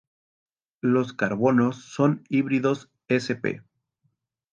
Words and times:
Los 0.81 1.13
carbonos 1.13 1.75
son 1.85 2.23
híbridos 2.27 2.89
sp. 3.13 3.61